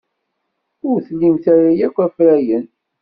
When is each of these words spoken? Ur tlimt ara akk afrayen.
Ur 0.89 0.97
tlimt 1.07 1.45
ara 1.55 1.69
akk 1.85 1.97
afrayen. 2.05 2.65